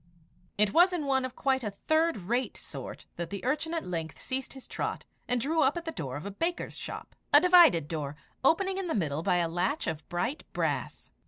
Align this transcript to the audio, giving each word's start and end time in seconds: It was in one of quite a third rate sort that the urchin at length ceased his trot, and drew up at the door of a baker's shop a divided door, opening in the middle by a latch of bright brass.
It 0.57 0.73
was 0.73 0.93
in 0.93 1.05
one 1.05 1.25
of 1.25 1.35
quite 1.35 1.63
a 1.63 1.69
third 1.69 2.17
rate 2.17 2.57
sort 2.57 3.05
that 3.17 3.29
the 3.29 3.45
urchin 3.45 3.71
at 3.75 3.85
length 3.85 4.19
ceased 4.19 4.53
his 4.53 4.67
trot, 4.67 5.05
and 5.27 5.39
drew 5.39 5.61
up 5.61 5.77
at 5.77 5.85
the 5.85 5.91
door 5.91 6.15
of 6.17 6.25
a 6.25 6.31
baker's 6.31 6.75
shop 6.75 7.15
a 7.31 7.39
divided 7.39 7.87
door, 7.87 8.15
opening 8.43 8.79
in 8.79 8.87
the 8.87 8.95
middle 8.95 9.21
by 9.21 9.37
a 9.37 9.47
latch 9.47 9.85
of 9.85 10.09
bright 10.09 10.43
brass. 10.53 11.11